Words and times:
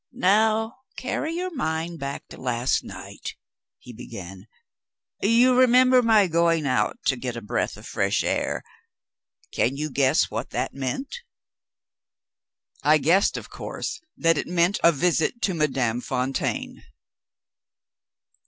"Now 0.13 0.77
carry 0.97 1.33
your 1.35 1.53
mind 1.53 1.99
back 1.99 2.27
to 2.29 2.37
last 2.41 2.83
night," 2.83 3.35
he 3.77 3.93
began. 3.93 4.47
"You 5.21 5.55
remember 5.55 6.01
my 6.01 6.25
going 6.25 6.65
out 6.65 6.97
to 7.05 7.15
get 7.15 7.35
a 7.35 7.39
breath 7.43 7.77
of 7.77 7.85
fresh 7.85 8.23
air. 8.23 8.63
Can 9.53 9.77
you 9.77 9.91
guess 9.91 10.31
what 10.31 10.49
that 10.49 10.73
meant?" 10.73 11.17
I 12.81 12.97
guessed 12.97 13.37
of 13.37 13.51
course 13.51 14.01
that 14.17 14.39
it 14.39 14.47
meant 14.47 14.79
a 14.83 14.91
visit 14.91 15.39
to 15.43 15.53
Madame 15.53 16.01
Fontaine. 16.01 16.83